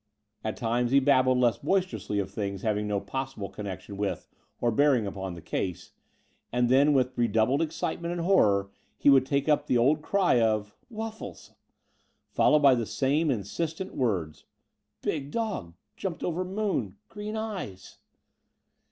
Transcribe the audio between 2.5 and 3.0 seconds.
having no